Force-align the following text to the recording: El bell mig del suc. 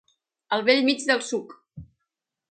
El 0.55 0.63
bell 0.69 0.81
mig 0.87 1.05
del 1.11 1.21
suc. 1.27 1.53